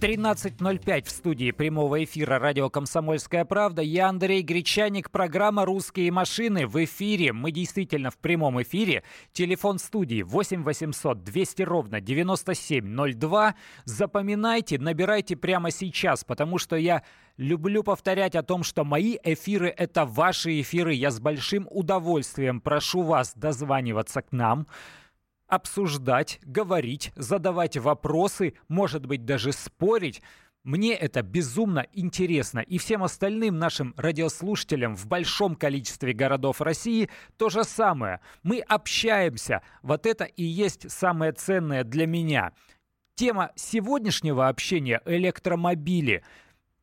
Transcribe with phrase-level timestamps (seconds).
[0.00, 3.82] 13.05 в студии прямого эфира радио «Комсомольская правда».
[3.82, 7.34] Я Андрей Гречаник, программа «Русские машины» в эфире.
[7.34, 9.02] Мы действительно в прямом эфире.
[9.34, 13.54] Телефон студии 8 800 200 ровно 9702.
[13.84, 17.02] Запоминайте, набирайте прямо сейчас, потому что я
[17.36, 20.94] люблю повторять о том, что мои эфиры– это ваши эфиры.
[20.94, 24.66] Я с большим удовольствием прошу вас дозваниваться к нам
[25.50, 30.22] обсуждать, говорить, задавать вопросы, может быть, даже спорить.
[30.62, 32.60] Мне это безумно интересно.
[32.60, 38.20] И всем остальным нашим радиослушателям в большом количестве городов России то же самое.
[38.42, 39.62] Мы общаемся.
[39.82, 42.52] Вот это и есть самое ценное для меня.
[43.14, 46.22] Тема сегодняшнего общения– электромобили–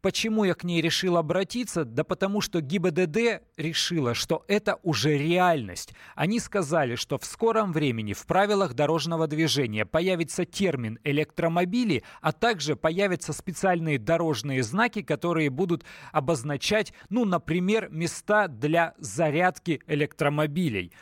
[0.07, 1.84] Почему я к ней решил обратиться?
[1.84, 5.93] Да потому что ГИБДД решила, что это уже реальность.
[6.15, 12.77] Они сказали, что в скором времени в правилах дорожного движения появится термин электромобили, а также
[12.77, 20.93] появятся специальные дорожные знаки, которые будут обозначать, ну, например, места для зарядки электромобилей.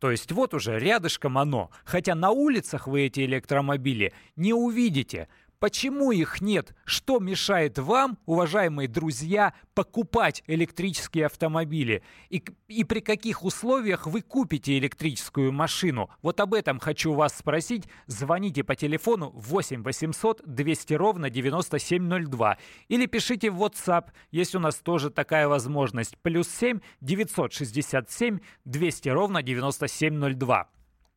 [0.00, 1.70] То есть вот уже рядышком оно.
[1.84, 5.28] Хотя на улицах вы эти электромобили не увидите.
[5.60, 6.72] Почему их нет?
[6.84, 12.04] Что мешает вам, уважаемые друзья, покупать электрические автомобили?
[12.30, 16.10] И, и при каких условиях вы купите электрическую машину?
[16.22, 17.88] Вот об этом хочу вас спросить.
[18.06, 22.58] Звоните по телефону 8 800 200 ровно 9702.
[22.86, 26.16] Или пишите в WhatsApp, есть у нас тоже такая возможность.
[26.18, 30.68] Плюс 7 967 200 ровно 9702.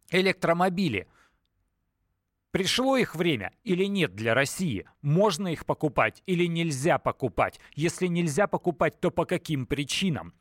[0.09, 1.07] Электромобили–
[2.51, 4.85] Пришло их время или нет для России?
[5.01, 7.61] Можно их покупать или нельзя покупать?
[7.75, 10.33] Если нельзя покупать, то по каким причинам?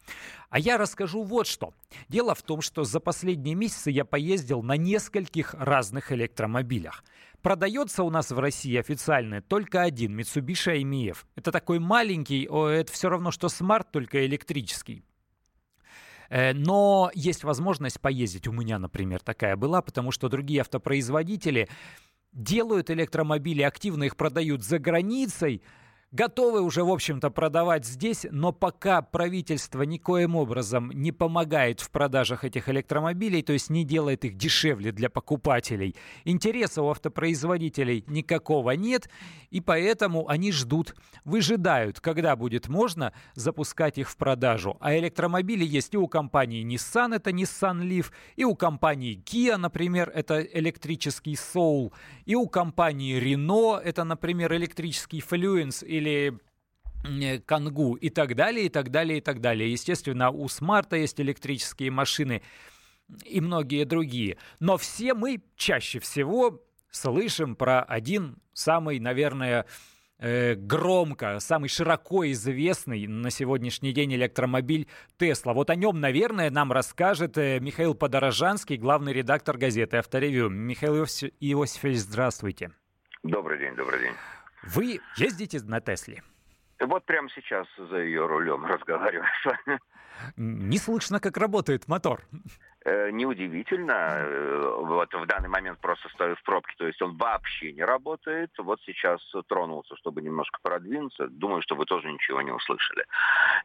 [0.49, 1.73] А я расскажу вот что.
[2.09, 7.05] Дело в том, что за последние месяцы я поездил на нескольких разных электромобилях.
[7.43, 11.19] Продается у нас в России официально только один Mitsubishi i-MiEV.
[11.37, 15.05] Это такой маленький, это все равно, что Smart, только электрический.
[16.31, 18.49] Э, но есть возможность поездить.
[18.49, 21.69] У меня, например, такая была, потому что другие автопроизводители
[22.33, 25.63] делают электромобили, активно их продают за границей,
[26.13, 32.45] готовы уже, в общем-то, продавать здесь, но пока правительство никоим образом не помогает в продажах
[32.45, 35.95] этих электромобилей, то есть не делает их дешевле для покупателей,
[36.25, 39.09] интереса у автопроизводителей никакого нет,
[39.51, 40.95] и поэтому они ждут,
[41.25, 44.77] выжидают, когда будет можно запускать их в продажу.
[44.81, 48.07] А электромобили есть и у компании Nissan, это Nissan Leaf,
[48.37, 51.93] и у компании Kia, например, это электрический Soul,
[52.25, 56.39] и у компании Renault, это, например, электрический Fluence или
[57.47, 59.71] Кангу и так далее, и так далее, и так далее.
[59.71, 62.43] Естественно, у Смарта есть электрические машины
[63.25, 64.37] и многие другие.
[64.59, 69.65] Но все мы чаще всего слышим про один самый, наверное,
[70.19, 74.87] э, громко, самый широко известный на сегодняшний день электромобиль
[75.19, 75.55] Тесла.
[75.55, 80.51] Вот о нем, наверное, нам расскажет э, Михаил Подорожанский, главный редактор газеты «Авторевью».
[80.51, 82.73] Михаил Иосифович, здравствуйте.
[83.23, 84.15] Добрый день, добрый день.
[84.63, 86.23] Вы ездите на Тесле?
[86.81, 88.65] Вот прямо сейчас за ее рулем
[89.45, 89.81] вами.
[90.37, 92.23] Не слышно, как работает мотор.
[92.83, 93.93] Э, неудивительно.
[93.93, 98.51] Э, вот в данный момент просто стою в пробке, то есть он вообще не работает.
[98.57, 101.29] Вот сейчас тронулся, чтобы немножко продвинуться.
[101.29, 103.05] Думаю, что вы тоже ничего не услышали.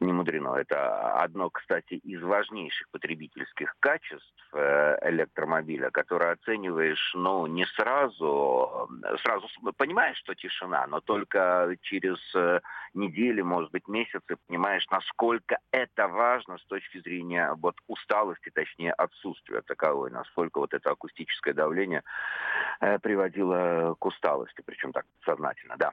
[0.01, 0.55] Не мудрено.
[0.55, 8.89] Это одно, кстати, из важнейших потребительских качеств э, электромобиля, которое оцениваешь, ну, не сразу.
[9.23, 9.47] Сразу
[9.77, 12.19] понимаешь, что тишина, но только через
[12.95, 19.61] недели, может быть, месяцы понимаешь, насколько это важно с точки зрения вот усталости, точнее, отсутствия
[19.61, 22.03] таковой, насколько вот это акустическое давление
[22.81, 25.91] э, приводило к усталости, причем так сознательно, да.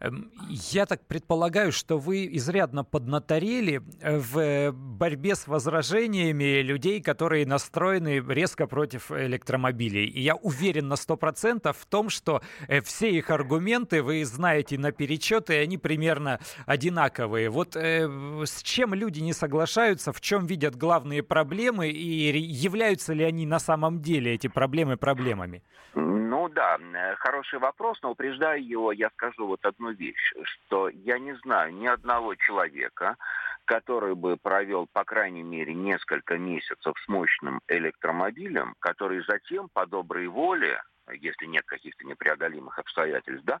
[0.00, 7.46] Эм, я так предполагаю, что вы изрядно поднаторели э, в борьбе с возражениями людей, которые
[7.46, 10.06] настроены резко против электромобилей.
[10.06, 15.50] И я уверен на 100% в том, что э, все их аргументы вы знаете наперечет,
[15.50, 17.50] и они примерно одинаковые.
[17.50, 18.08] Вот э,
[18.44, 23.58] с чем люди не соглашаются, в чем видят главные проблемы, и являются ли они на
[23.58, 25.62] самом деле эти проблемы проблемами?
[25.94, 26.78] Ну да,
[27.18, 31.86] хороший вопрос, но упреждая его, я скажу вот одну вещь, что я не знаю ни
[31.86, 33.16] одного человека,
[33.64, 40.28] который бы провел, по крайней мере, несколько месяцев с мощным электромобилем, который затем по доброй
[40.28, 40.80] воле
[41.12, 43.60] если нет каких-то непреодолимых обстоятельств, да,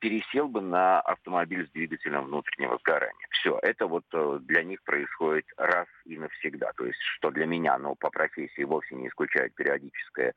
[0.00, 3.26] пересел бы на автомобиль с двигателем внутреннего сгорания.
[3.30, 6.72] все, это вот э, для них происходит раз и навсегда.
[6.76, 10.34] То есть, что для меня, ну, по профессии вовсе не исключает периодическое,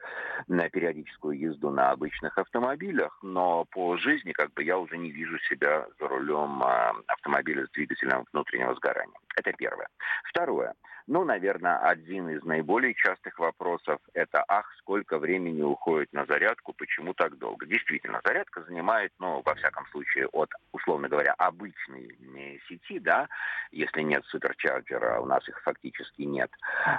[0.47, 5.37] на периодическую езду на обычных автомобилях, но по жизни как бы я уже не вижу
[5.49, 9.19] себя за рулем а, автомобиля с двигателем внутреннего сгорания.
[9.35, 9.87] Это первое.
[10.29, 10.73] Второе.
[11.07, 17.15] Ну, наверное, один из наиболее частых вопросов– это «Ах, сколько времени уходит на зарядку, почему
[17.15, 23.27] так долго?» Действительно, зарядка занимает, ну, во всяком случае, от, условно говоря, обычной сети, да,
[23.71, 26.51] если нет суперчарджера, у нас их фактически нет,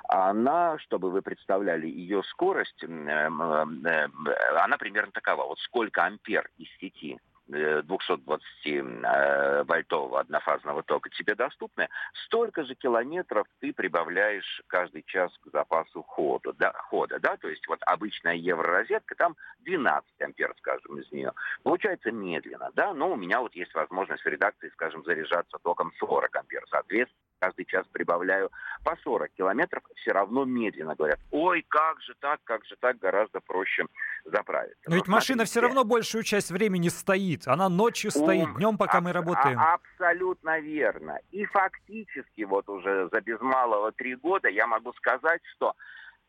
[0.08, 5.44] она, чтобы вы представляли ее скорость, она примерно такова.
[5.46, 7.16] Вот сколько ампер из сети
[7.50, 11.88] 220-вольтового э, однофазного тока тебе доступны,
[12.26, 17.66] столько же километров ты прибавляешь каждый час к запасу хода, да, хода, да, то есть
[17.68, 21.32] вот обычная евророзетка, там 12 ампер, скажем, из нее.
[21.62, 26.34] Получается медленно, да, но у меня вот есть возможность в редакции, скажем, заряжаться током 40
[26.36, 28.50] ампер, соответственно, каждый час прибавляю
[28.84, 33.40] по 40 километров, все равно медленно говорят, ой, как же так, как же так, гораздо
[33.40, 33.86] проще
[34.24, 34.78] заправиться.
[34.86, 38.54] Но, Но ведь смотрите, машина все равно большую часть времени стоит, она ночью стоит, ум,
[38.56, 39.58] днем, пока аб- мы работаем.
[39.58, 41.18] А- абсолютно верно.
[41.30, 45.74] И фактически вот уже за без малого три года я могу сказать, что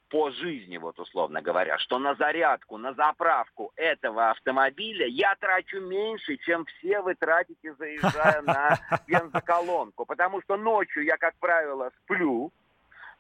[0.09, 6.35] по жизни, вот условно говоря, что на зарядку, на заправку этого автомобиля я трачу меньше,
[6.37, 8.77] чем все вы тратите, заезжая на
[9.07, 10.05] бензоколонку.
[10.05, 12.51] Потому что ночью я, как правило, сплю,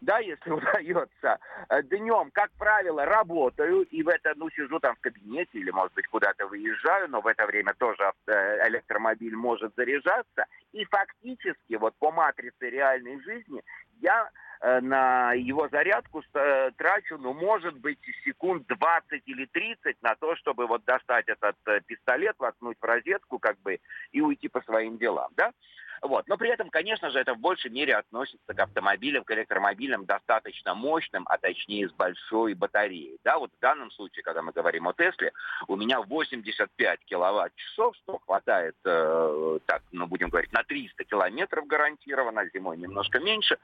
[0.01, 1.39] да, если удается.
[1.83, 6.07] Днем, как правило, работаю, и в это, ну, сижу там в кабинете или, может быть,
[6.07, 10.45] куда-то выезжаю, но в это время тоже электромобиль может заряжаться.
[10.73, 13.61] И фактически, вот по матрице реальной жизни,
[14.01, 14.29] я
[14.63, 20.35] Э, на его зарядку э, трачу, ну, может быть, секунд 20 или 30 на то,
[20.35, 23.79] чтобы вот достать этот э, пистолет, воткнуть в розетку, как бы,
[24.11, 25.51] и уйти по своим делам, да?
[26.01, 26.27] Вот.
[26.27, 30.73] Но при этом, конечно же, это в большей мере относится к автомобилям, к электромобилям достаточно
[30.73, 33.19] мощным, а точнее с большой батареей.
[33.23, 35.31] Да, вот в данном случае, когда мы говорим о Тесле,
[35.67, 42.49] у меня 85 киловатт-часов, что хватает, э, так, ну, будем говорить, на 300 километров гарантированно,
[42.53, 43.57] зимой немножко меньше.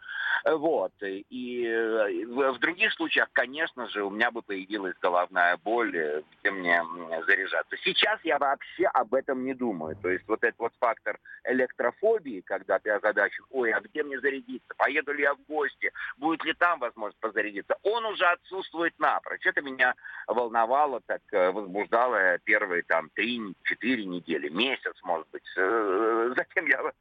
[0.45, 0.94] Вот.
[1.01, 6.51] И э, в других случаях, конечно же, у меня бы появилась головная боль, э, где
[6.51, 6.83] мне
[7.25, 7.75] заряжаться.
[7.83, 9.95] Сейчас я вообще об этом не думаю.
[9.95, 14.19] То есть вот этот вот фактор электрофобии, фобии, когда ты озадачен, ой, а где мне
[14.19, 19.46] зарядиться, поеду ли я в гости, будет ли там возможность позарядиться, он уже отсутствует напрочь.
[19.46, 19.94] Это меня
[20.28, 25.44] волновало, так э, возбуждало первые там три-четыре недели, месяц, может быть.
[25.58, 26.92] Э, затем я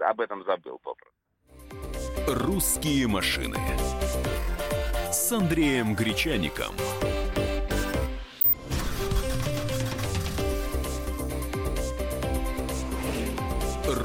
[0.08, 1.14] об этом забыл попросту.
[2.26, 3.58] «Русские машины»
[5.12, 6.74] с Андреем Гречаником.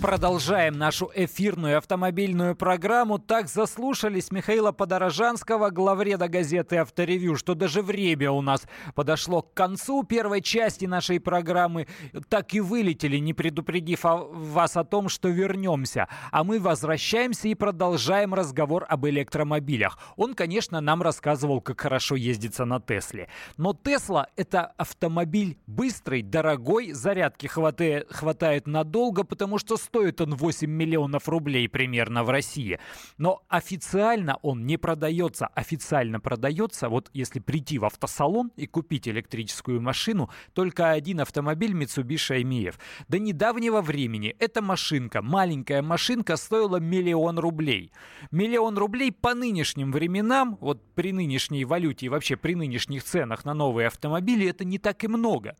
[0.00, 3.18] Продолжаем нашу эфирную автомобильную программу.
[3.18, 8.62] Так заслушались Михаила Подорожанского, главреда газеты «Авторевью», что даже время у нас
[8.94, 11.88] подошло к концу первой части нашей программы.
[12.28, 16.06] Так и вылетели, не предупредив вас о том, что вернемся.
[16.30, 19.98] А мы возвращаемся и продолжаем разговор об электромобилях.
[20.16, 23.28] Он, конечно, нам рассказывал, как хорошо ездится на Тесле.
[23.56, 30.70] Но Тесла— это автомобиль быстрый, дорогой, зарядки хватает, хватает надолго, потому что стоит он 8
[30.70, 32.78] миллионов рублей примерно в России.
[33.16, 35.46] Но официально он не продается.
[35.46, 42.42] Официально продается, вот если прийти в автосалон и купить электрическую машину, только один автомобиль Mitsubishi
[42.42, 42.74] IMF.
[43.08, 47.90] До недавнего времени эта машинка, маленькая машинка, стоила миллион рублей.
[48.30, 53.54] Миллион рублей по нынешним временам, вот при нынешней валюте и вообще при нынешних ценах на
[53.54, 55.56] новые автомобили, это не так и много.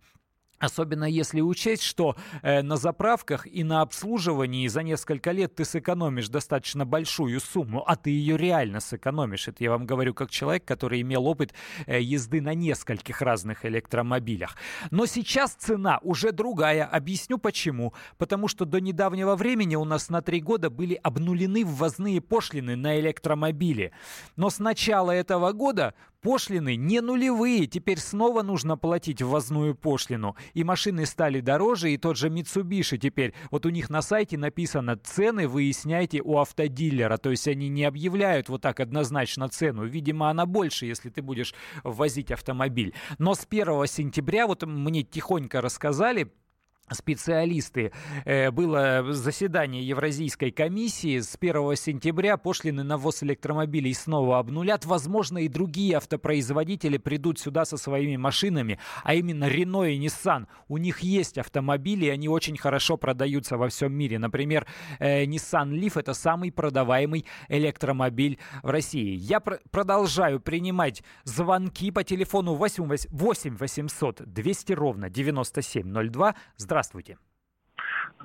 [0.59, 6.29] Особенно если учесть, что э, на заправках и на обслуживании за несколько лет ты сэкономишь
[6.29, 9.49] достаточно большую сумму, а ты ее реально сэкономишь.
[9.49, 11.55] Это я вам говорю как человек, который имел опыт
[11.87, 14.57] э, езды на нескольких разных электромобилях.
[14.91, 16.85] Но сейчас цена уже другая.
[16.85, 17.95] Объясню почему.
[18.17, 22.99] Потому что до недавнего времени у нас на три года были обнулены ввозные пошлины на
[22.99, 23.93] электромобили.
[24.37, 25.95] Но с начала этого года
[26.29, 30.37] Пошлины не нулевые, теперь снова нужно платить ввозную пошлину.
[30.53, 34.99] И машины стали дороже, и тот же Mitsubishi теперь, вот у них на сайте написано
[34.99, 39.87] «цены выясняйте у автодилера», то есть они не объявляют вот так однозначно цену.
[39.87, 42.93] Видимо, она больше, если ты будешь ввозить автомобиль.
[43.17, 46.31] Но с 1 сентября, вот мне тихонько рассказали,
[46.93, 47.93] специалисты.
[48.25, 51.21] Э, было заседание Евразийской комиссии.
[51.21, 54.85] С 1 сентября пошлины на ввоз электромобилей снова обнулят.
[54.85, 60.47] Возможно, и другие автопроизводители придут сюда со своими машинами, а именно Renault и Nissan.
[60.69, 64.19] У них есть автомобили, и они очень хорошо продаются во всем мире.
[64.19, 64.67] Например,
[64.99, 69.17] э, Nissan Leaf– это самый продаваемый электромобиль в России.
[69.17, 76.35] Я пр- продолжаю принимать звонки по телефону 8 800 200 ровно 9702.
[76.57, 76.78] Здравствуйте.
[76.79, 77.19] Здравствуйте.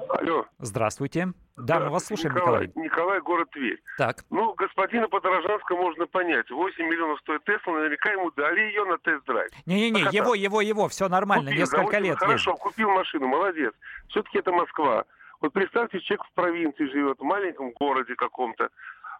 [0.10, 0.46] Алло.
[0.60, 1.34] Здравствуйте.
[1.58, 2.68] Да, мы вас слушаем, Николай.
[2.68, 2.86] Николай.
[2.86, 3.82] Николай, город Тверь.
[3.98, 4.24] Так.
[4.30, 6.52] Ну, господина Подорожанского можно понять.
[6.52, 9.50] 8 миллионов стоит Тесла, наверняка ему дали ее на тест-драйв.
[9.66, 12.64] Не-не-не, его, его, его, все нормально, купил, несколько 8, лет Хорошо, ездит.
[12.64, 13.74] купил машину, молодец.
[14.10, 15.06] Все-таки это Москва.
[15.42, 18.70] Вот представьте, человек в провинции живет, в маленьком городе каком-то.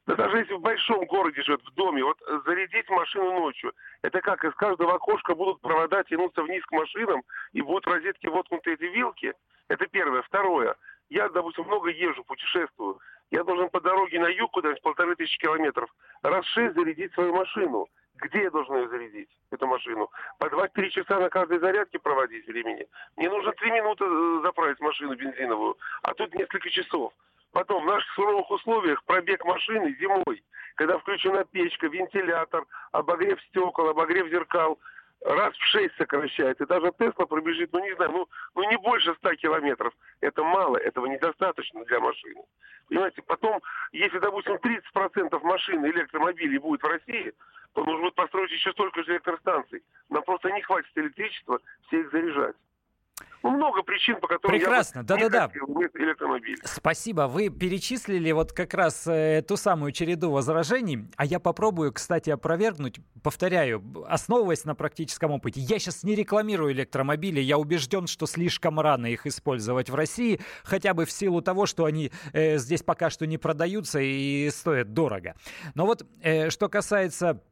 [0.06, 4.44] Да даже если в большом городе живет, в доме, вот зарядить машину ночью, это как,
[4.44, 8.84] из каждого окошка будут провода тянуться вниз к машинам, и будут в розетке воткнуты эти
[8.84, 9.34] вилки.
[9.70, 10.22] Это первое.
[10.24, 10.76] Второе.
[11.10, 13.00] Я, допустим, много езжу, путешествую.
[13.32, 15.90] Я должен по дороге на юг куда-нибудь полторы тысячи километров
[16.22, 17.88] раз шесть зарядить свою машину.
[18.24, 20.10] Где я должен ее зарядить, эту машину?
[20.40, 22.88] По 2-3 часа на каждой зарядке проводить времени.
[23.18, 27.12] Мне нужно 3 минуты э, заправить машину бензиновую, а тут несколько часов.
[27.52, 30.42] Потом в наших суровых условиях пробег машины зимой,
[30.76, 34.80] когда включена печка, вентилятор, обогрев стекол, обогрев зеркал,
[35.26, 36.64] раз в шесть сокращается.
[36.64, 39.94] И даже Тесла пробежит, ну не знаю, ну, ну не больше ста километров.
[40.22, 42.42] Это мало, этого недостаточно для машины.
[42.88, 43.62] Понимаете, потом,
[43.92, 47.34] если, допустим, 30% машин электромобилей будет в России,
[47.74, 49.84] то нужно будет построить еще столько же электростанций.
[50.10, 52.56] Нам просто не хватит электричества все их заряжать.
[53.44, 55.52] Ну, много причин, по которым Прекрасно, я да-да-да.
[55.94, 56.58] электромобиль.
[56.64, 57.28] Спасибо.
[57.28, 63.00] Вы перечислили вот как раз э, ту самую череду возражений, а я попробую, кстати, опровергнуть.
[63.22, 65.60] Повторяю, основываясь на практическом опыте.
[65.60, 70.94] Я сейчас не рекламирую электромобили, я убежден, что слишком рано их использовать в России, хотя
[70.94, 75.36] бы в силу того, что они э, здесь пока что не продаются и стоят дорого.
[75.76, 77.44] Но вот э, что касается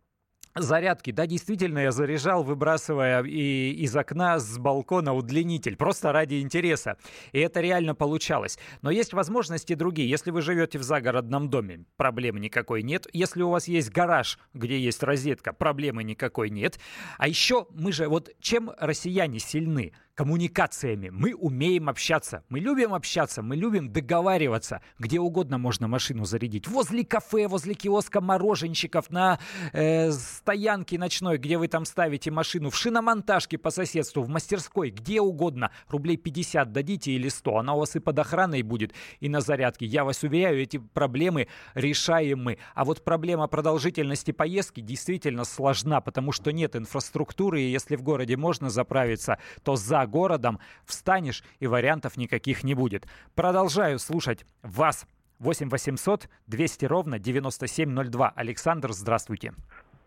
[0.55, 6.97] Зарядки, да, действительно, я заряжал, выбрасывая и из окна, с балкона удлинитель, просто ради интереса.
[7.31, 8.59] И это реально получалось.
[8.81, 10.09] Но есть возможности другие.
[10.09, 13.07] Если вы живете в загородном доме, проблемы никакой нет.
[13.13, 16.79] Если у вас есть гараж, где есть розетка, проблемы никакой нет.
[17.17, 19.93] А еще мы же, вот чем россияне сильны?
[20.15, 21.09] Коммуникациями.
[21.09, 22.43] Мы умеем общаться.
[22.49, 24.81] Мы любим общаться, мы любим договариваться.
[24.99, 26.67] Где угодно можно машину зарядить.
[26.67, 29.39] Возле кафе, возле киоска мороженщиков, на
[29.73, 35.21] э, стоянке ночной, где вы там ставите машину, в шиномонтажке по соседству, в мастерской, где
[35.21, 35.71] угодно.
[35.87, 37.57] Рублей 50 дадите или 100.
[37.57, 39.85] Она у вас и под охраной будет, и на зарядке.
[39.85, 42.57] Я вас уверяю, эти проблемы решаемы.
[42.75, 48.37] А вот проблема продолжительности поездки действительно сложна, потому что нет инфраструктуры, и если в городе
[48.37, 53.07] можно заправиться, то за городом, встанешь и вариантов никаких не будет.
[53.35, 55.05] Продолжаю слушать вас.
[55.39, 58.29] 8 800 200 ровно 9702.
[58.35, 59.53] Александр, здравствуйте.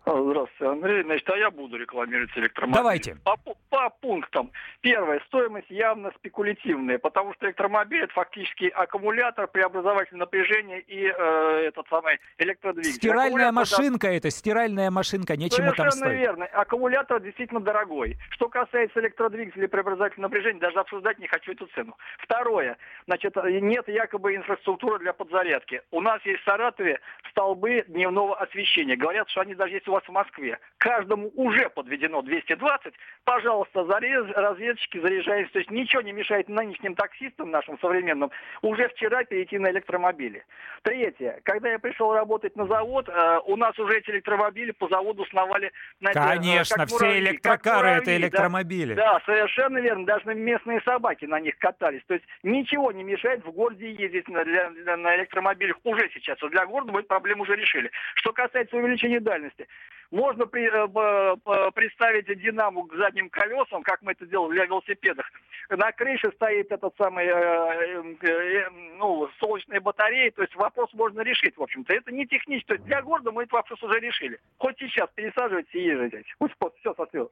[0.07, 1.03] А, здравствуйте, Андрей.
[1.03, 2.77] Значит, а я буду рекламировать электромобиль.
[2.77, 3.17] Давайте.
[3.25, 3.37] По,
[3.71, 4.53] по пунктам.
[4.83, 5.21] Первое.
[5.27, 12.19] Стоимость явно спекулятивная, потому что электромобиль это фактически аккумулятор, преобразователь напряжения и э, этот самый
[12.37, 12.97] электродвигатель.
[12.97, 16.19] Стиральная Аккумулятор, машинка это, стиральная машинка, нечему там Совершенно стоит.
[16.21, 16.45] верно.
[16.47, 18.19] Аккумулятор действительно дорогой.
[18.31, 21.97] Что касается электродвигателя и преобразователя напряжения, даже обсуждать не хочу эту цену.
[22.19, 22.77] Второе.
[23.07, 25.81] Значит, нет якобы инфраструктуры для подзарядки.
[25.91, 28.97] У нас есть в Саратове столбы дневного освещения.
[28.97, 30.59] Говорят, что они даже есть вас в Москве.
[30.79, 32.95] Каждому уже подведено 220.
[33.25, 35.55] Пожалуйста, зарез, разведчики заряжаются.
[35.55, 38.31] То есть ничего не мешает нынешним таксистам нашим современным
[38.63, 40.45] уже вчера перейти на электромобили.
[40.83, 41.41] Третье.
[41.45, 45.73] Когда я пришел работать на завод, э, у нас уже эти электромобили по заводу сновали
[46.01, 48.17] на Конечно, как все муравьи, как электрокары это муравьи, да.
[48.27, 48.95] электромобили.
[48.95, 50.05] Да, совершенно верно.
[50.07, 52.03] Даже местные собаки на них катались.
[52.07, 56.41] То есть ничего не мешает в городе ездить на, для- для- на электромобилях уже сейчас.
[56.43, 57.91] Вот для города мы эту проблему уже решили.
[58.17, 59.67] Что касается увеличения дальности.
[60.11, 65.27] Можно при- э, п- представить динаму к задним колесам, как мы это делали для велосипедов.
[65.71, 71.23] На крыше стоит этот самый, э, э, э, ну, солнечная батарея, то есть вопрос можно
[71.23, 71.93] решить, в общем-то.
[71.93, 74.39] Это не технически, то есть для города мы этот вопрос уже решили.
[74.59, 76.25] Хоть сейчас пересаживайте и езжайте.
[76.39, 77.31] Пусть все сосвет.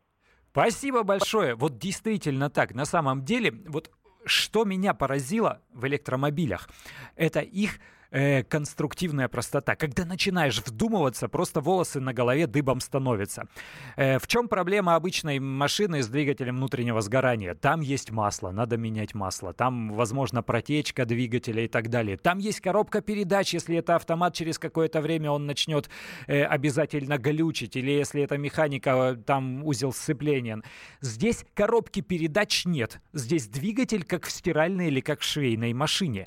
[0.50, 1.54] Спасибо большое.
[1.54, 2.74] Вот действительно так.
[2.74, 3.90] На самом деле, вот
[4.24, 6.68] что меня поразило в электромобилях,
[7.16, 7.78] это их
[8.12, 9.74] э, конструктивная простота.
[9.74, 13.48] Когда начинаешь вдумываться, просто волосы на голове дыбом становятся.
[13.96, 17.54] Э, в чем проблема обычной машины с двигателем внутреннего сгорания?
[17.54, 19.52] Там есть масло, надо менять масло.
[19.52, 22.16] Там, возможно, протечка двигателя и так далее.
[22.16, 25.88] Там есть коробка передач, если это автомат, через какое-то время он начнет
[26.26, 27.76] э, обязательно глючить.
[27.76, 30.62] Или если это механика, там узел сцепления.
[31.00, 33.00] Здесь коробки передач нет.
[33.12, 36.26] Здесь двигатель как в стиральной или как в швейной машине.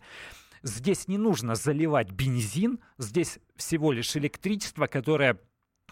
[0.65, 5.39] Здесь не нужно заливать бензин, здесь всего лишь электричество, которое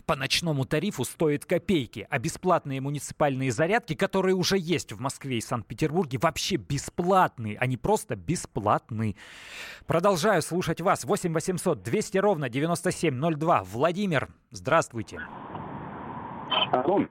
[0.07, 5.41] по ночному тарифу стоит копейки, а бесплатные муниципальные зарядки, которые уже есть в Москве и
[5.41, 9.15] Санкт-Петербурге, вообще бесплатные, они просто бесплатны.
[9.85, 11.05] Продолжаю слушать вас.
[11.05, 13.63] 8 800 200 ровно 9702.
[13.65, 15.21] Владимир, здравствуйте.
[16.71, 17.05] Алло.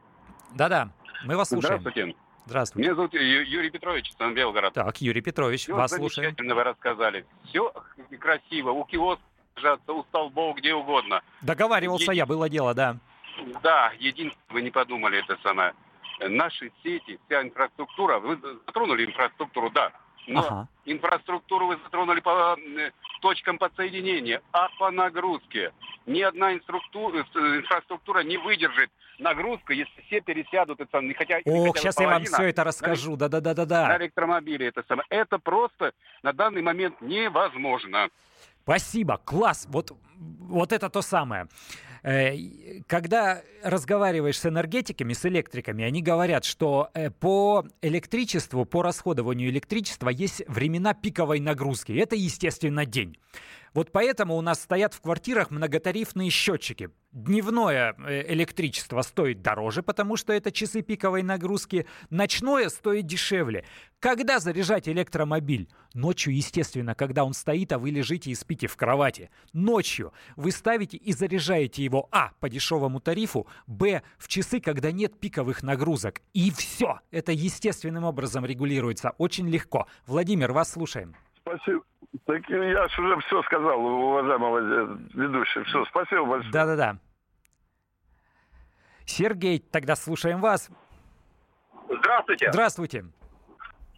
[0.56, 0.92] Да-да,
[1.24, 1.78] мы вас слушаем.
[1.80, 2.16] Здравствуйте.
[2.46, 2.86] Здравствуйте.
[2.86, 4.74] Меня зовут Юрий Петрович, Сан-Белгород.
[4.74, 6.30] Так, Юрий Петрович, Все вас слушаем.
[6.30, 7.26] замечательно вы рассказали.
[7.44, 7.72] Все
[8.18, 8.70] красиво.
[8.70, 9.22] У киоска
[9.88, 11.22] у столбов, где угодно.
[11.42, 12.96] Договаривался Е- я, было дело, да.
[13.62, 15.74] Да, единственное, вы не подумали это самое.
[16.20, 19.92] Наши сети, вся инфраструктура, вы затронули инфраструктуру, да.
[20.26, 20.68] Но Ага.
[20.84, 25.72] инфраструктуру вы затронули по э, точкам подсоединения, а по нагрузке.
[26.06, 30.80] Ни одна инструктура, э, инфраструктура не выдержит нагрузку, если все пересядут.
[30.80, 33.12] Это, хотя, Ох, сейчас я вам все это расскажу.
[33.12, 33.96] на Да-да-да-да-да.
[33.98, 35.06] электромобиле это самое.
[35.10, 38.08] Это просто на данный момент невозможно.
[38.62, 39.66] Спасибо, класс.
[39.70, 41.48] Вот, вот это то самое.
[42.02, 42.36] Э,
[42.86, 50.08] Когда разговариваешь с энергетиками, с электриками, они говорят, что э, по электричеству, по расходованию электричества
[50.08, 51.92] есть времена пиковой нагрузки.
[51.92, 53.18] Это, естественно, день.
[53.74, 56.90] Вот поэтому у нас стоят в квартирах многотарифные счетчики.
[57.12, 61.84] Дневное э, электричество стоит дороже, потому что это часы пиковой нагрузки.
[62.08, 63.66] Ночное стоит дешевле.
[64.00, 65.68] Когда заряжать электромобиль?
[65.92, 69.28] Ночью, естественно, когда он стоит, а вы лежите и спите в кровати.
[69.52, 72.30] Ночью вы ставите и заряжаете его а.
[72.40, 74.02] по дешевому тарифу, б.
[74.16, 76.22] в часы, когда нет пиковых нагрузок.
[76.32, 77.00] И все.
[77.10, 79.10] Это естественным образом регулируется.
[79.18, 79.86] Очень легко.
[80.06, 81.14] Владимир, вас слушаем.
[81.42, 81.82] Спасибо.
[82.26, 85.64] Так я ж уже все сказал, уважаемого э, ведущего.
[85.64, 86.52] Все, спасибо большое.
[86.52, 86.96] Да-да-да.
[89.04, 90.70] Сергей, тогда слушаем вас.
[91.88, 92.50] Здравствуйте.
[92.52, 93.04] Здравствуйте.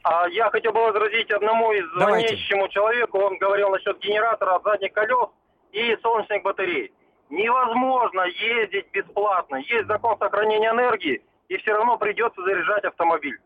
[0.03, 2.29] А я хотел бы возразить одному из Давайте.
[2.29, 3.19] звонящему человеку.
[3.19, 5.31] Он говорил насчет генератора от задних колес
[5.73, 6.93] и солнечных батарей.
[7.31, 9.57] Невозможно ездить бесплатно.
[9.57, 13.39] Есть закон сохранения энергии, и все равно придется заряжать автомобиль.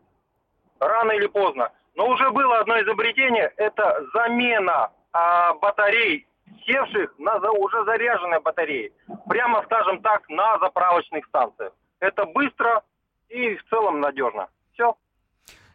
[0.79, 1.71] Рано или поздно.
[1.99, 6.25] Но уже было одно изобретение, это замена а, батарей,
[6.65, 8.93] севших на за- уже заряженные батареи.
[9.27, 11.73] Прямо, скажем так, на заправочных станциях.
[11.99, 12.83] Это быстро
[13.27, 14.47] и в целом надежно.
[14.71, 14.95] Все.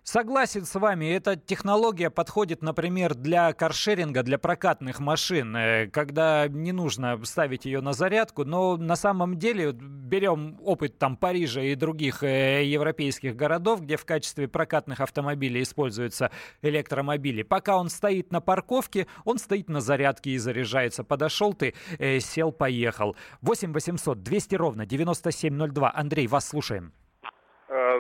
[0.05, 6.73] Согласен с вами, эта технология подходит, например, для каршеринга, для прокатных машин, э, когда не
[6.73, 12.23] нужно ставить ее на зарядку, но на самом деле берем опыт там Парижа и других
[12.23, 17.43] э, европейских городов, где в качестве прокатных автомобилей используются электромобили.
[17.43, 21.03] Пока он стоит на парковке, он стоит на зарядке и заряжается.
[21.03, 23.17] Подошел ты, э, сел, поехал.
[23.41, 25.91] 8 800 200 ровно 9702.
[25.95, 26.93] Андрей, вас слушаем.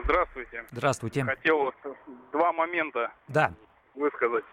[0.05, 0.65] Здравствуйте.
[0.71, 1.25] Здравствуйте.
[1.25, 1.73] Хотел
[2.33, 3.53] два момента Да,
[3.95, 4.45] высказать.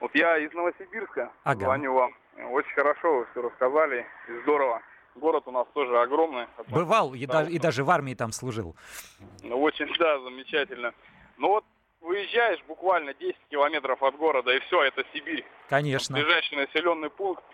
[0.00, 1.64] Вот я из Новосибирска Ага.
[1.64, 2.14] звоню вам.
[2.50, 4.80] Очень хорошо вы все рассказали, и здорово.
[5.16, 6.46] Город у нас тоже огромный.
[6.68, 8.74] бывал и, Да, и даже в армии там служил.
[9.42, 10.94] Ну, очень, да, замечательно.
[11.36, 11.64] Ну вот
[12.00, 15.44] выезжаешь буквально 10 километров от города, и все, это Сибирь.
[15.68, 16.16] Конечно.
[16.16, 17.44] Ближайший населенный пункт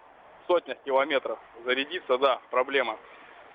[0.45, 1.39] в сотнях километров.
[1.65, 2.97] Зарядиться, да, проблема.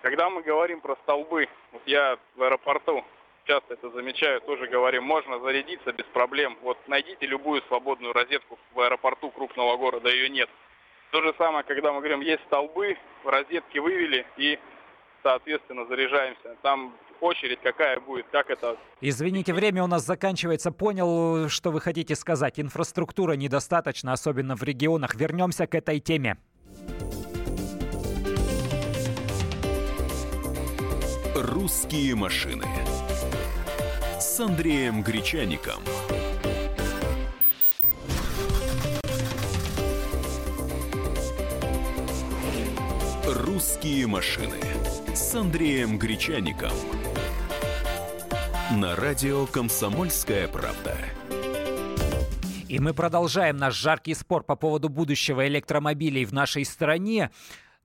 [0.02, 3.06] Когда мы говорим про столбы, вот я в аэропорту
[3.46, 6.58] часто это замечаю, тоже говорим, можно зарядиться без проблем.
[6.62, 10.50] Вот найдите любую свободную розетку в аэропорту крупного города, ее нет.
[11.12, 14.58] То же самое, когда мы говорим, есть столбы, розетки вывели и,
[15.22, 16.58] соответственно, заряжаемся.
[16.62, 20.72] Там очередь какая будет, как это Извините, время у нас заканчивается.
[20.72, 22.60] Понял, что вы хотите сказать.
[22.60, 25.16] Инфраструктура недостаточно, особенно в регионах.
[25.16, 26.38] Вернемся к этой теме.
[31.36, 32.66] «Русские машины»
[34.34, 35.84] с Андреем Гречаником.
[43.28, 44.58] «Русские машины»
[45.14, 46.72] с Андреем Гречаником.
[48.72, 50.98] На радио «Комсомольская правда».
[52.74, 57.30] И мы продолжаем наш жаркий спор по поводу будущего электромобилей в нашей стране.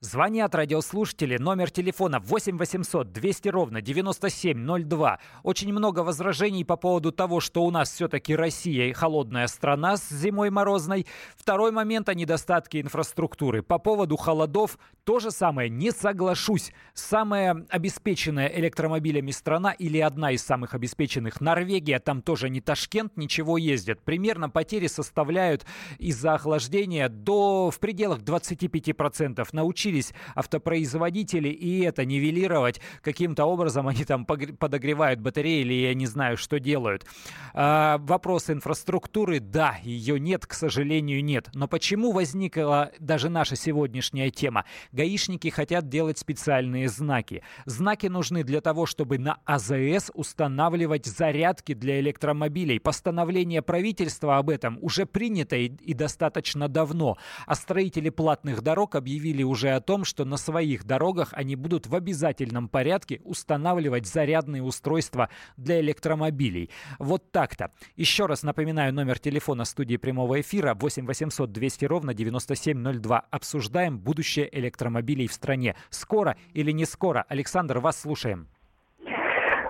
[0.01, 5.19] Звонят радиослушатели, номер телефона 8 800 200 ровно 9702.
[5.43, 10.09] Очень много возражений по поводу того, что у нас все-таки Россия и холодная страна с
[10.09, 11.05] зимой морозной.
[11.37, 13.65] Второй момент о недостатке инфраструктуры.
[13.65, 16.71] По поводу холодов то же самое, не соглашусь.
[16.95, 23.59] Самая обеспеченная электромобилями страна или одна из самых обеспеченных Норвегия, там тоже не Ташкент, ничего
[23.59, 24.01] ездят.
[24.05, 25.67] Примерно потери составляют
[25.99, 29.45] из-за охлаждения до в пределах 25%.
[29.51, 32.81] Научились научились автопроизводители и это нивелировать.
[33.03, 37.07] Каким-то образом они там подогревают батареи или я не знаю, что делают.
[37.55, 41.49] А, вопрос инфраструктуры, да, ее нет, к сожалению, нет.
[41.55, 44.65] Но почему возникла даже наша сегодняшняя тема?
[44.93, 47.43] Гаишники хотят делать специальные знаки.
[47.67, 52.81] Знаки нужны для того, чтобы на АЗС устанавливать зарядки для электромобилей.
[52.81, 57.17] Постановление правительства об этом уже принято и, и достаточно давно.
[57.47, 61.95] А строители платных дорог объявили уже о том, что на своих дорогах они будут в
[61.95, 66.71] обязательном порядке устанавливать зарядные устройства для электромобилей.
[66.99, 67.71] Вот так-то.
[67.97, 73.27] Еще раз напоминаю номер телефона студии прямого эфира 8 800 200 ровно 9702.
[73.31, 75.77] Обсуждаем будущее электромобилей в стране.
[75.91, 77.25] Скоро или не скоро?
[77.29, 78.49] Александр, вас слушаем.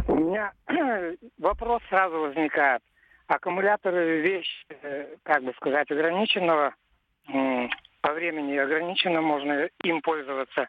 [0.09, 0.53] У меня
[1.38, 2.83] вопрос сразу возникает.
[3.27, 6.75] Аккумуляторы вещь, э, как бы сказать, ограниченного
[8.01, 10.69] по времени ограничено, можно им пользоваться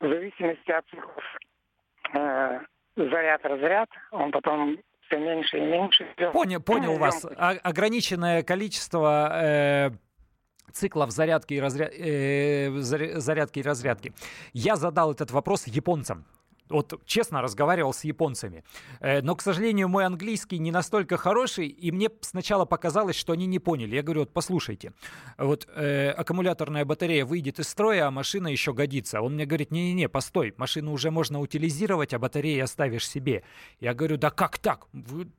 [0.00, 1.24] в зависимости от циклов.
[2.14, 2.60] Э,
[2.96, 6.06] заряд-разряд, он потом все меньше и меньше.
[6.32, 7.26] Понял, понял вас.
[7.36, 9.90] А, ограниченное количество э,
[10.72, 11.88] циклов зарядки и, разря...
[11.92, 14.12] э, зарядки и разрядки.
[14.52, 16.24] Я задал этот вопрос японцам
[16.68, 18.64] вот честно разговаривал с японцами.
[19.00, 23.46] Э, но, к сожалению, мой английский не настолько хороший, и мне сначала показалось, что они
[23.46, 23.96] не поняли.
[23.96, 24.92] Я говорю, вот послушайте,
[25.38, 29.20] вот э, аккумуляторная батарея выйдет из строя, а машина еще годится.
[29.20, 33.44] Он мне говорит, не-не-не, постой, машину уже можно утилизировать, а батареи оставишь себе.
[33.80, 34.86] Я говорю, да как так?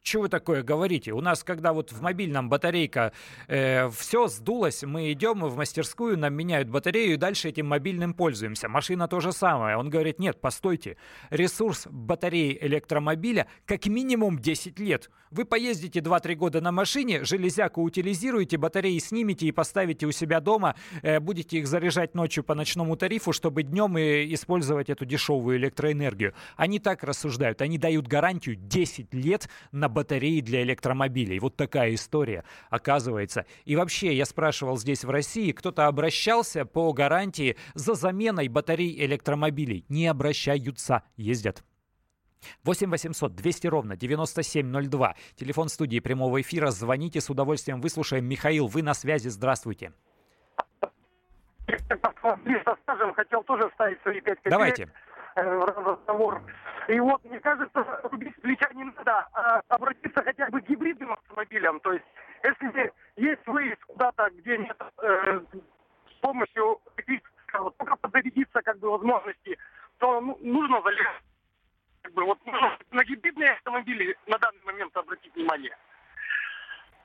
[0.02, 1.12] Что вы такое говорите?
[1.12, 3.14] У нас, когда вот в мобильном батарейка
[3.48, 8.70] э, все сдулось, мы идем в мастерскую, нам меняют батарею, и дальше этим мобильным пользуемся.
[8.70, 9.78] Машина то же самое.
[9.78, 10.98] Он говорит, нет, постойте,
[11.30, 15.10] ресурс батареи электромобиля как минимум 10 лет.
[15.32, 20.76] Вы поездите 2-3 года на машине, железяку утилизируете, батареи снимете и поставите у себя дома,
[21.02, 26.34] э, будете их заряжать ночью по ночному тарифу, чтобы днем и использовать эту дешевую электроэнергию.
[26.56, 31.40] Они так рассуждают, они дают гарантию 10 лет на батареи для электромобилей.
[31.40, 33.46] Вот такая история, оказывается.
[33.66, 39.86] И вообще, я спрашивал здесь в России, кто-то обращался по гарантии за заменой батарей электромобилей.
[39.90, 41.64] Не обращаются, ездят.
[42.64, 45.16] 8 800 200 ровно 9702.
[45.36, 46.70] Телефон студии прямого эфира.
[46.72, 48.26] Звоните, с удовольствием выслушаем.
[48.26, 49.30] Михаил, вы на связи.
[49.30, 49.94] Здравствуйте.
[53.16, 54.52] хотел тоже вставить свои 5 копеек.
[54.52, 54.90] Давайте.
[55.36, 56.42] Э, разговор.
[56.88, 61.80] И вот, мне кажется, рубить плеча не надо, а обратиться хотя бы к гибридным автомобилям.
[61.80, 62.06] То есть,
[62.44, 65.42] если есть выезд куда-то, где нет э,
[66.10, 67.22] с помощью таких,
[67.60, 69.58] вот, только подзарядиться как бы возможности,
[69.98, 71.26] то ну, нужно залезть
[72.02, 72.38] как бы, вот
[72.92, 75.76] на гибридные автомобили на данный момент обратить внимание.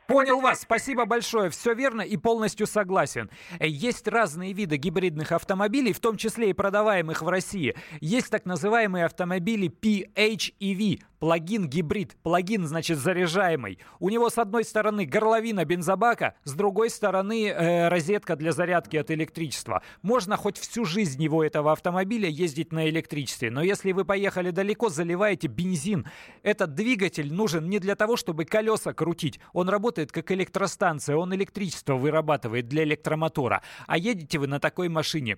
[0.07, 3.31] Понял вас, спасибо большое, все верно и полностью согласен.
[3.61, 7.77] Есть разные виды гибридных автомобилей, в том числе и продаваемых в России.
[8.01, 12.17] Есть так называемые автомобили PHEV, плагин-гибрид.
[12.23, 13.79] Плагин, значит, заряжаемый.
[14.01, 19.11] У него с одной стороны горловина бензобака, с другой стороны э, розетка для зарядки от
[19.11, 19.83] электричества.
[20.03, 24.89] Можно хоть всю жизнь его этого автомобиля ездить на электричестве, но если вы поехали далеко,
[24.89, 26.07] заливаете бензин.
[26.43, 29.39] Этот двигатель нужен не для того, чтобы колеса крутить.
[29.53, 33.63] Он работает как электростанция, он электричество вырабатывает для электромотора.
[33.87, 35.37] А едете вы на такой машине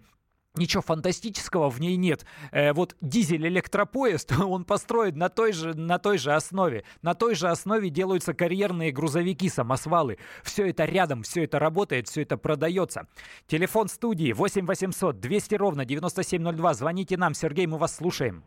[0.54, 2.26] Ничего фантастического в ней нет.
[2.50, 6.84] Э, вот дизель-электропоезд, он построен на той, же, на той же основе.
[7.00, 10.18] На той же основе делаются карьерные грузовики, самосвалы.
[10.42, 13.06] Все это рядом, все это работает, все это продается.
[13.46, 16.74] Телефон студии 8 800 200 ровно 9702.
[16.74, 18.44] Звоните нам, Сергей, мы вас слушаем.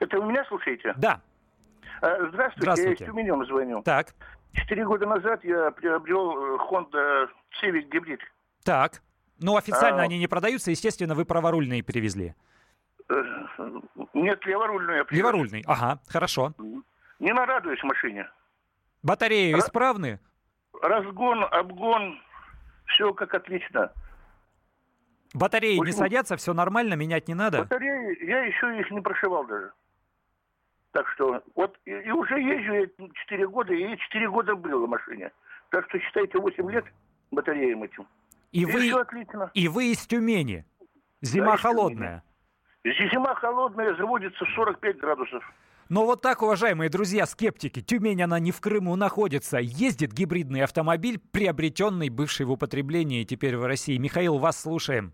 [0.00, 0.94] Это вы меня слушаете?
[0.96, 1.20] Да.
[2.00, 3.04] Э, здравствуйте, Здравствуйте.
[3.04, 3.82] я из Тюменем звоню.
[3.82, 4.14] Так.
[4.54, 7.28] Четыре года назад я приобрел э, Honda
[7.62, 8.20] Civic Hybrid.
[8.64, 9.02] Так.
[9.42, 10.04] Ну, официально а...
[10.04, 12.34] они не продаются, естественно, вы праворульные привезли.
[13.08, 13.22] Э,
[14.14, 15.18] нет, леворульную я привез.
[15.18, 16.54] Леворульный, ага, хорошо.
[17.18, 18.28] Не нарадуюсь машине.
[19.02, 19.58] Батареи Ра...
[19.58, 20.20] исправны?
[20.80, 22.20] Разгон, обгон,
[22.86, 23.92] все как отлично.
[25.34, 25.86] Батареи Почему?
[25.86, 27.60] не садятся, все нормально, менять не надо?
[27.60, 29.72] Батареи, я еще их не прошивал даже.
[30.92, 34.88] Так что, вот и, и уже езжу я 4 года, и 4 года было в
[34.88, 35.32] машине.
[35.70, 36.84] Так что считайте 8 лет
[37.30, 38.06] батареям этим.
[38.52, 38.92] И, и вы,
[39.54, 40.64] и вы из Тюмени?
[41.22, 42.22] Зима холодная.
[42.84, 45.42] Зима холодная, заводится 45 градусов.
[45.88, 49.58] Но вот так, уважаемые друзья, скептики, Тюмень, она не в Крыму находится.
[49.58, 53.96] Ездит гибридный автомобиль, приобретенный, бывший в употреблении теперь в России.
[53.98, 55.12] Михаил, вас слушаем.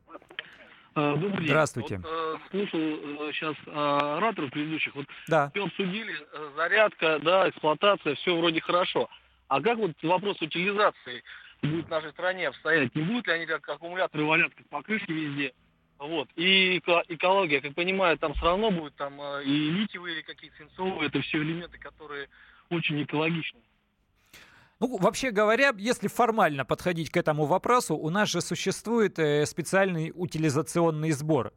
[0.94, 1.46] А, добрый день.
[1.46, 1.98] Здравствуйте.
[1.98, 4.94] Вот, э, слушал э, сейчас э, ораторов предыдущих.
[4.94, 5.51] Вот Да.
[5.51, 9.09] все обсудили, э, зарядка, да, эксплуатация, все вроде хорошо.
[9.48, 11.22] А как вот вопрос утилизации
[11.66, 12.94] будет в нашей стране обстоять?
[12.94, 15.52] Не будут ли они как аккумуляторы валяться по крыше везде?
[15.98, 16.28] Вот.
[16.36, 21.08] И эко- экология, как понимаю, там все равно будет там э, и литиевые, какие-то свинцовые,
[21.08, 22.28] это все элементы, которые
[22.70, 23.60] очень экологичны.
[24.80, 30.12] Ну, вообще говоря, если формально подходить к этому вопросу, у нас же существует э, специальный
[30.14, 31.52] утилизационный сбор,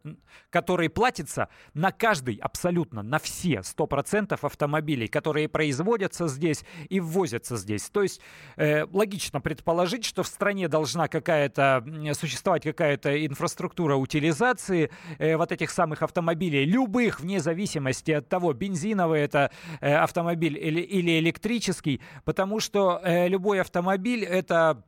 [0.49, 7.91] который платится на каждый, абсолютно, на все 100% автомобилей, которые производятся здесь и ввозятся здесь.
[7.91, 8.21] То есть
[8.55, 11.85] э, логично предположить, что в стране должна какая-то
[12.19, 19.21] существовать какая-то инфраструктура утилизации э, вот этих самых автомобилей, любых, вне зависимости от того, бензиновый
[19.21, 24.83] это э, автомобиль или, или электрический, потому что э, любой автомобиль это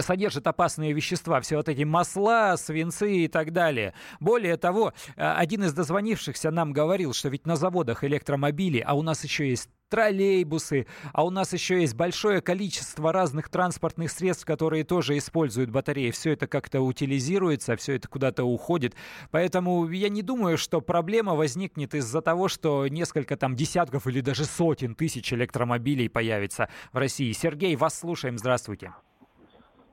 [0.00, 3.94] содержит опасные вещества, все вот эти масла, свинцы и так далее.
[4.20, 9.02] Более того, э, один из дозвонившихся нам говорил, что ведь на заводах электромобили, а у
[9.02, 14.84] нас еще есть троллейбусы, а у нас еще есть большое количество разных транспортных средств, которые
[14.84, 16.10] тоже используют батареи.
[16.10, 18.94] Все это как-то утилизируется, все это куда-то уходит.
[19.30, 24.46] Поэтому я не думаю, что проблема возникнет из-за того, что несколько там десятков или даже
[24.46, 27.32] сотен тысяч электромобилей появится в России.
[27.32, 28.38] Сергей, вас слушаем.
[28.38, 28.94] Здравствуйте.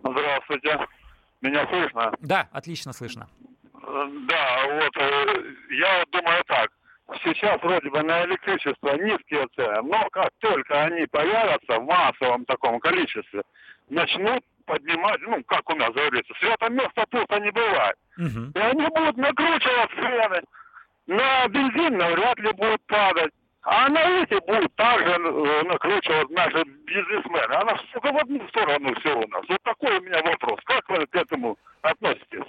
[0.04, 0.88] Здравствуйте.
[1.42, 2.14] Меня слышно?
[2.20, 3.28] Да, отлично слышно.
[3.74, 6.70] Да, вот э, я вот думаю так.
[7.24, 12.80] Сейчас вроде бы на электричество низкие цены, но как только они появятся в массовом таком
[12.80, 13.42] количестве,
[13.90, 17.96] начнут поднимать, ну, как у нас говорится, света места пусто не бывает.
[18.18, 18.52] Мгм.
[18.54, 20.42] И они будут накручивать цены.
[21.08, 23.32] На бензин навряд ли будут падать.
[23.64, 27.54] А на эти будут также э, накручивать наши бизнесмены.
[27.54, 29.44] Она сука, в одну сторону все у нас.
[29.50, 30.60] Вот такой у меня вопрос.
[30.64, 32.48] Как вы к этому относитесь?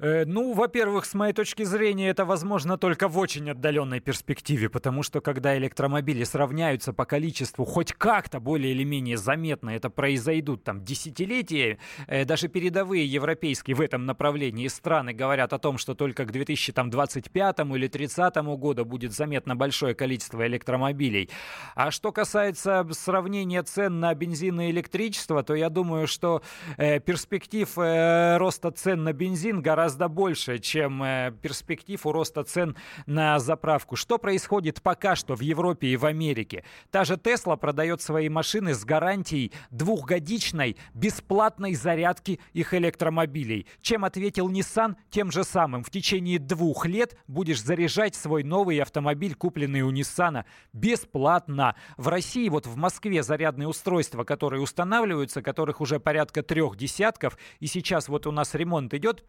[0.00, 5.02] Э, Ну, во-первых, с моей точки зрения, это возможно только в очень отдаленной перспективе, потому
[5.02, 10.84] что когда электромобили сравняются по количеству хоть как-то более или менее заметно, это произойдут там
[10.84, 16.32] десятилетия, э, даже передовые европейские в этом направлении страны говорят о том, что только к
[16.32, 21.28] 2025 или 30 году будет заметно большое количество электромобилей.
[21.74, 26.42] А что касается сравнения цен на бензин и электричество, то я думаю, что
[26.78, 32.76] э, перспектив роста цен на бензин гораздо больше, чем э, перспектив у роста цен
[33.06, 33.96] на заправку.
[33.96, 36.64] Что происходит пока что в Европе и в Америке?
[36.90, 43.66] Та же Тесла продает свои машины с гарантией двухгодичной бесплатной зарядки их электромобилей.
[43.80, 44.96] Чем ответил Nissan?
[45.10, 45.84] Тем же самым.
[45.84, 51.76] В течение двух лет будешь заряжать свой новый автомобиль, купленный у Nissan, бесплатно.
[51.96, 57.66] В России, вот в Москве зарядные устройства, которые устанавливаются, которых уже порядка трех десятков, и
[57.66, 59.24] сейчас вот у нас ремонт идет,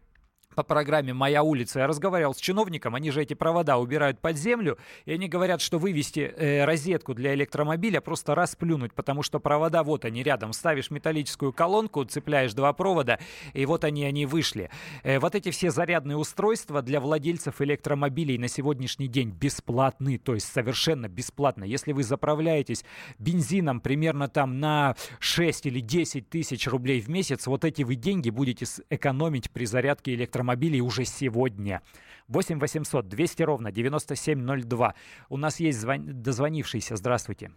[0.54, 1.80] по программе «Моя улица».
[1.80, 5.78] Я разговаривал с чиновником, они же эти провода убирают под землю, и они говорят, что
[5.78, 10.52] вывести э, розетку для электромобиля просто расплюнуть, потому что провода, вот они рядом.
[10.52, 13.18] Ставишь металлическую колонку, цепляешь два провода,
[13.52, 14.70] и вот они, они вышли.
[15.02, 20.50] Э, вот эти все зарядные устройства для владельцев электромобилей на сегодняшний день бесплатны, то есть
[20.52, 21.64] совершенно бесплатно.
[21.64, 22.84] Если вы заправляетесь
[23.18, 28.30] бензином примерно там на 6 или 10 тысяч рублей в месяц, вот эти вы деньги
[28.30, 31.82] будете экономить при зарядке электромобилей уже сегодня.
[32.28, 34.94] 8 800 200 ровно 9702.
[35.28, 36.96] У нас есть звон- дозвонившийся.
[36.96, 37.50] Здравствуйте.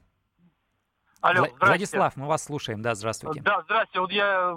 [1.21, 1.65] Алло, здравствуйте.
[1.65, 2.81] Владислав, мы вас слушаем.
[2.81, 3.41] Да, здравствуйте.
[3.41, 3.99] Да, здрасте.
[3.99, 4.53] Вот я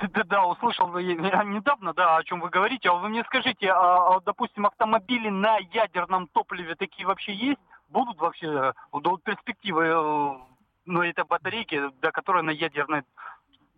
[0.00, 2.88] э, да, да, услышал я недавно, да, о чем вы говорите.
[2.90, 7.60] А вы мне скажите, а, а, допустим, автомобили на ядерном топливе такие вообще есть?
[7.88, 10.38] Будут вообще э, вот, перспективы, э,
[10.86, 13.02] ну, это батарейки, да, которые на ядерной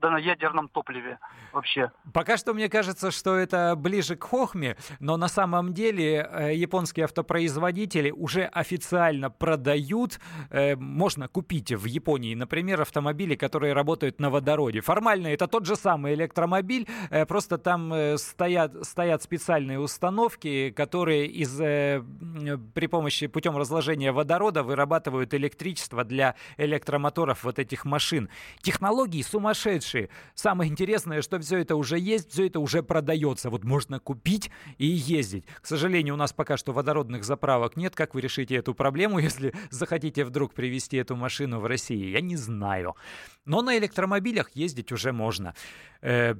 [0.00, 1.18] да, на ядерном топливе
[1.52, 1.90] вообще.
[2.12, 7.04] Пока что мне кажется, что это ближе к хохме, но на самом деле э, японские
[7.04, 14.80] автопроизводители уже официально продают, э, можно купить в Японии, например, автомобили, которые работают на водороде.
[14.82, 21.56] Формально это тот же самый электромобиль, э, просто там стоят, стоят специальные установки, которые из,
[21.56, 28.28] при помощи путем разложения водорода вырабатывают электричество для электромоторов вот этих машин.
[28.60, 29.85] Технологии сумасшедшие.
[30.34, 33.50] Самое интересное, что все это уже есть, все это уже продается.
[33.50, 35.44] Вот можно купить и ездить.
[35.60, 37.94] К сожалению, у нас пока что водородных заправок нет.
[37.94, 42.10] Как вы решите эту проблему, если захотите вдруг привезти эту машину в Россию?
[42.10, 42.96] Я не знаю.
[43.44, 45.54] Но на электромобилях ездить уже можно.
[46.02, 46.34] Э,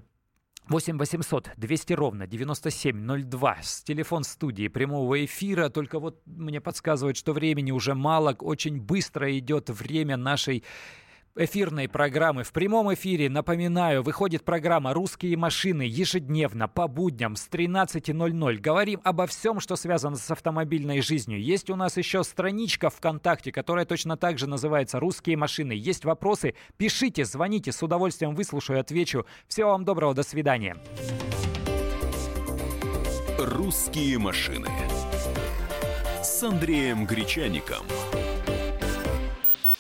[0.69, 5.69] 8 800 200 ровно 9702 с телефон студии прямого эфира.
[5.69, 8.33] Только вот мне подсказывают, что времени уже мало.
[8.41, 10.65] Очень быстро идет время нашей
[11.37, 12.43] эфирной программы.
[12.43, 18.57] В прямом эфире, напоминаю, выходит программа «Русские машины» ежедневно по будням с 13.00.
[18.57, 21.43] Говорим обо всем, что связано с автомобильной жизнью.
[21.43, 25.73] Есть у нас еще страничка ВКонтакте, которая точно так же называется «Русские машины».
[25.73, 26.55] Есть вопросы?
[26.77, 29.27] Пишите, звоните, с удовольствием выслушаю, отвечу.
[29.47, 30.77] Всего вам доброго, до свидания.
[33.39, 34.69] «Русские машины»
[36.23, 37.85] с Андреем Гречаником–